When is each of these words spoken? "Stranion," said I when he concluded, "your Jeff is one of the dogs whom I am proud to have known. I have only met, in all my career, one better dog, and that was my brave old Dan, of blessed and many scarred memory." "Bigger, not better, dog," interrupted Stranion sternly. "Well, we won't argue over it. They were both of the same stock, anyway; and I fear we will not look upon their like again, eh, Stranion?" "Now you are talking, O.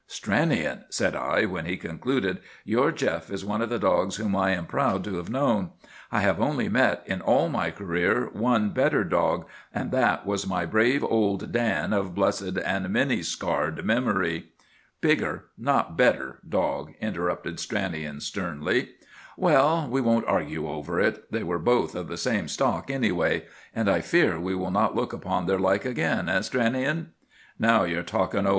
"Stranion," 0.09 0.85
said 0.89 1.15
I 1.15 1.45
when 1.45 1.65
he 1.67 1.77
concluded, 1.77 2.39
"your 2.65 2.91
Jeff 2.91 3.29
is 3.29 3.45
one 3.45 3.61
of 3.61 3.69
the 3.69 3.77
dogs 3.77 4.15
whom 4.15 4.35
I 4.35 4.49
am 4.49 4.65
proud 4.65 5.03
to 5.03 5.17
have 5.17 5.29
known. 5.29 5.69
I 6.11 6.21
have 6.21 6.41
only 6.41 6.67
met, 6.67 7.03
in 7.05 7.21
all 7.21 7.49
my 7.49 7.69
career, 7.69 8.27
one 8.33 8.71
better 8.71 9.03
dog, 9.03 9.45
and 9.71 9.91
that 9.91 10.25
was 10.25 10.47
my 10.47 10.65
brave 10.65 11.03
old 11.03 11.51
Dan, 11.51 11.93
of 11.93 12.15
blessed 12.15 12.57
and 12.65 12.89
many 12.89 13.21
scarred 13.21 13.85
memory." 13.85 14.47
"Bigger, 15.01 15.45
not 15.55 15.95
better, 15.95 16.39
dog," 16.49 16.93
interrupted 16.99 17.57
Stranion 17.57 18.19
sternly. 18.23 18.89
"Well, 19.37 19.87
we 19.87 20.01
won't 20.01 20.25
argue 20.25 20.67
over 20.67 20.99
it. 20.99 21.31
They 21.31 21.43
were 21.43 21.59
both 21.59 21.93
of 21.93 22.07
the 22.07 22.17
same 22.17 22.47
stock, 22.47 22.89
anyway; 22.89 23.43
and 23.75 23.87
I 23.87 24.01
fear 24.01 24.39
we 24.39 24.55
will 24.55 24.71
not 24.71 24.95
look 24.95 25.13
upon 25.13 25.45
their 25.45 25.59
like 25.59 25.85
again, 25.85 26.27
eh, 26.27 26.39
Stranion?" 26.39 27.09
"Now 27.59 27.83
you 27.83 27.99
are 27.99 28.01
talking, 28.01 28.47
O. 28.47 28.49